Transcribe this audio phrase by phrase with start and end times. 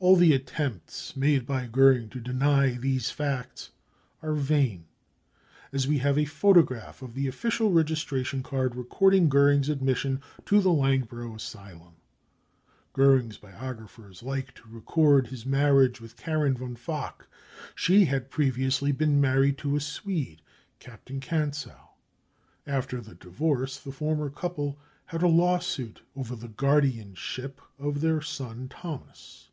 [0.00, 3.70] All the attempts made by Goering to deny these facts
[4.22, 4.84] are vain,
[5.72, 10.70] as we have a photograph of the official registration card recording Goering's admission to the
[10.70, 11.94] Langbro asylum.
[11.94, 11.94] «■
[12.52, 17.26] * Goering's biographers like to record his marriage with Karin von Fock.
[17.74, 20.42] She had previously been married to a Swede,
[20.78, 21.90] Captain Kantzow.
[22.68, 28.68] After the divorce the former couple had a lawsuit over the guardianship of their son
[28.68, 29.46] Thomas.